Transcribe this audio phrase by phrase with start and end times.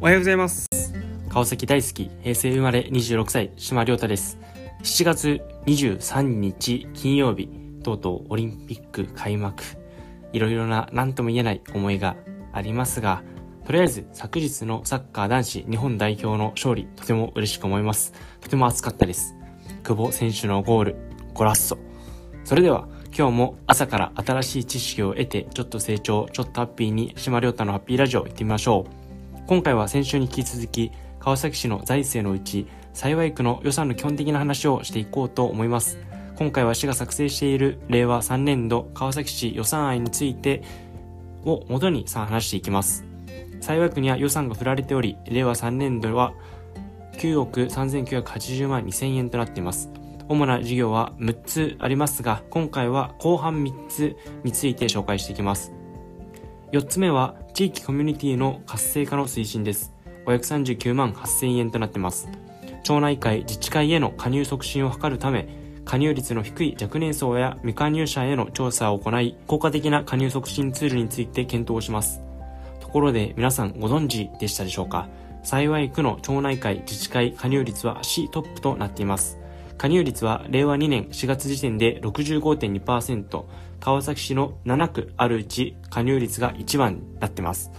[0.00, 0.68] おはようございます。
[1.28, 4.38] 川崎大好き、平成生まれ26歳、島亮太です。
[4.84, 7.48] 7月23日金曜日、
[7.82, 9.64] とうとうオリンピック開幕。
[10.32, 12.14] いろいろな何とも言えない思いが
[12.52, 13.24] ありますが、
[13.66, 18.12] とりあえず昨日のサッカー男子日本代表の勝利、とても嬉しく思います。
[18.40, 19.34] とても熱かったです。
[19.82, 20.96] 久保選手のゴール、
[21.34, 21.76] ゴラッソ。
[22.44, 29.07] それでは、今日も朝から新しい知識を得て、ちょっと成長、ちょっとハッピーに、島亮太のハッピーラジオ行ってみましょう。
[29.48, 35.96] 今回は先週に引き続き、川崎市の財政のうち、幸区の予算の基本的な話をしていこうと思います。
[36.36, 40.62] 今回は市が作成している令和3年度川崎市予算案について
[41.46, 43.06] を元にさ話していきます。
[43.62, 46.34] 幸区には予算が振られており、令和3年度は
[47.14, 49.88] 9億3980万2000円となっています。
[50.28, 55.77] 主な事業は6つありますが、今回は後半3つについて紹介していきます。
[56.70, 59.94] 4つ目は地域コミュニティの活性化の推進です。
[60.26, 62.28] 539万8000円となっています。
[62.84, 65.48] 町内会、自治会への加入促進を図るため、
[65.86, 72.20] 加入率の低い若年層や未加入者への調査を行い、効果的な加入促進ツールについて検討します。
[72.80, 75.08] ところで皆さんご存知でしたでしょうか？
[75.42, 79.38] 幸い区の町内会、自治会加入率は市トップとなっています。
[79.78, 83.44] 加入率は令和2年4月時点で65.2%、
[83.78, 87.70] 川崎市の7区あるうち加入率が1番になってます。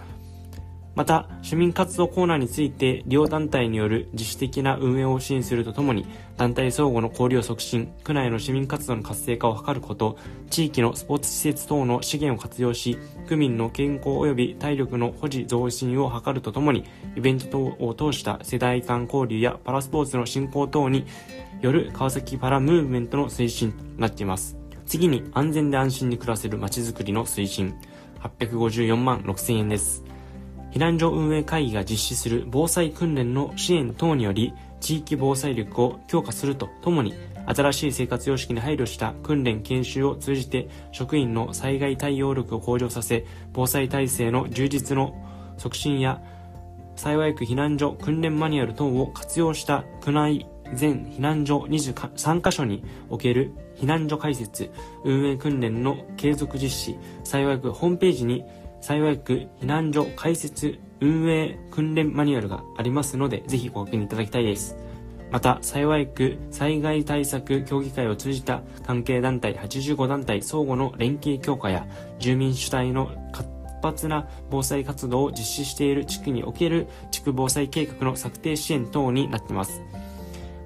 [0.95, 10.17] また、市民活動コーナーについて、利用団体による自主的な運営を支援するとともに、団体相互の交流を促進、区内の市民活動の活性化を図ること、
[10.49, 16.83] 地域のスポーツ施設等の資源を活用し、区民の健康及び体力の保持増進を図るとともに、
[17.15, 21.05] イベント等を通した世代間交流やパラスポーツの振興等に
[21.61, 24.57] よる川崎パラムーブメントの推進となっています。
[24.85, 27.75] 次に、安全で安心に暮らせる街づくりの推進、
[28.21, 30.03] 854万6000円です。
[30.71, 37.13] 避難所運営会議が実施する防災訓練の支援等により地域防災力を強化するとともに
[37.45, 45.15] 新しい生活様式に配慮した訓練研修を通じて職員の災害対応力を向上させ防災体制の充実の
[45.57, 46.21] 促進や
[46.95, 54.69] 幸区避難所訓練マニュアル等を活用した区内全避難所23カ所における避難所開設
[55.03, 58.43] 運営訓練の継続実施幸区ホームページに
[58.81, 64.77] 幸い区避難所開設運営訓練マニュアルがありますので、ぜひご確認いただきたいです。
[65.31, 71.87] また、幸い区災害対策協議会を通じた関係団体85団体相互の連携強化や
[72.17, 73.47] 住民主体の活
[73.81, 79.81] 発な防災活動を実施している地区における地区防災計画の策定支援等になっています。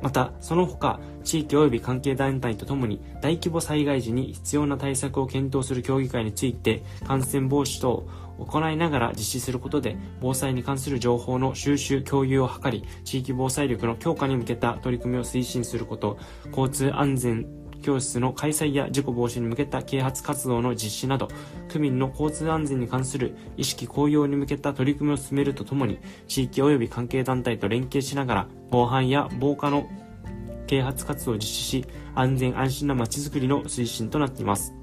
[0.04, 16.18] また、その他、地域及び関係団体とともに大規模災害時に必要な対策を検討する協議会について感染防止等を行いながら実施することで防災に関する情報の収集共有を図り地域防災力の強化に向けた取り組みを推進すること
[16.50, 21.28] 交通安全教室の開催や事故防止に向けた啓発活動の実施など
[21.70, 29.88] 区民の交通安全に関する意識向上に向けた取り組みを進めるとともに地域及び関係団体と連携しながら防犯や防火の
[30.66, 31.86] 啓発活動を実施し、
[32.16, 34.74] 安全安心な街づくりの推進となっています。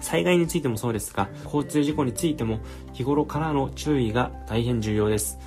[0.00, 2.58] 災害についてもそうですが、交通事故についても
[2.92, 5.38] 日頃からの注意が大変重要です。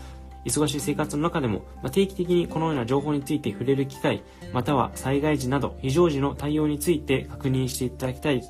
[0.47, 8.41] 忙しい生活の中でも、ま、定期的にこのような情報について触れる機会、または災害時など非常時の対応について確認していただきたい。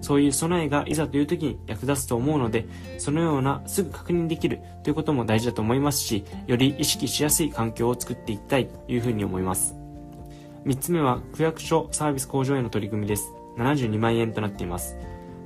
[0.00, 2.66] そういう備えがいざという時に役立つと思うので、
[2.98, 9.74] そのようなすぐ確認できるということも大事だと思いますし、より意識しやすい環境を作っていきたいというふうに思います。
[10.66, 13.32] 3つ目は区役所サービス向上への取り組みです。
[13.56, 14.96] 72万円となっています。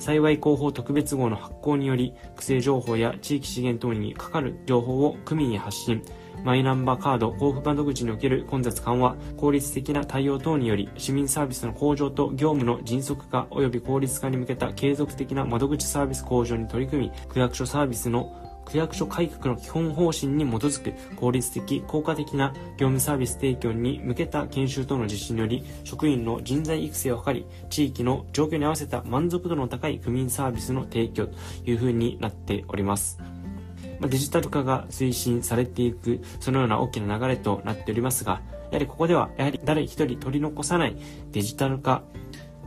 [0.02, 6.02] 幸い広報特別号の発行により、区政情報や地域資源等にかかる情報を区民へ発信、
[6.42, 33.18] マイナンバーカード交付窓口における混雑緩和、効率的な対応等により、市民サービスの向上と業務の迅速化及び効率化に向けた継続的な窓口サービス向上に取り組み、区役所サービスの区役所改革の基本方針に基づく効率的、効果的な業務サービス提供に向けた研修等の実施により、職員の人材育成を図り、地域の状況に合わせた満足度の高い区民サービスの提供という風になっております。
[34.00, 38.40] デジタル化が推進されていく、そのような大きな流れとなっておりますが、
[38.72, 40.96] やはりここでは、やはり誰一人取り残さない
[41.30, 42.02] デジタル化、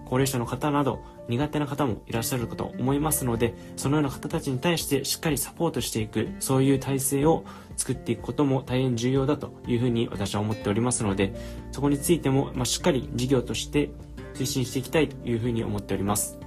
[0.06, 7.44] 高齢者の方など苦手な方もいらっしゃるかと思いますので、そのような方たちに対してしっかりサポートしていく、そういう体制を
[7.76, 11.34] 作っていくことも大変重要だというふうに私は思っておりますので、
[11.72, 13.90] そこについても、まあ、しっかり事業として
[14.36, 16.38] 推進していきたいというふうに思っております。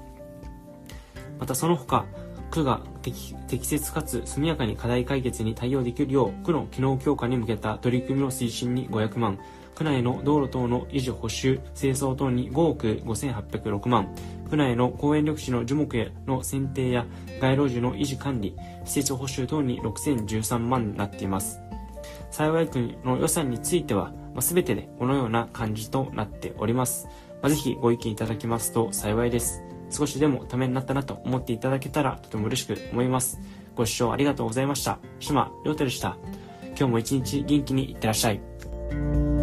[1.38, 2.06] またその他、
[2.50, 9.38] 区が適切かつ速やかに課題解決に対応できるよう、区の機能強化に向けた取り組みの推進に500万、
[9.78, 14.12] 区内の道路等の維持補修、清掃等に5億5806万、
[14.50, 17.06] 区内の公園緑地の樹木への剪定や
[17.40, 21.60] 街路樹の維持管理、施設補修等に6013万になっています。
[22.32, 27.06] 幸い区の予算については、まあ、全てでこのような感じとなっております。
[27.40, 29.62] まあ、ぜひご意見いただけますと幸いです。
[29.90, 33.38] 少しでもためになったなと思っていただけたらとても嬉しく思います。
[33.76, 34.98] ご視聴ありがとうございました。
[35.20, 36.16] 島亮太でした。
[36.76, 39.37] 今日も一日元気にいってらっしゃい。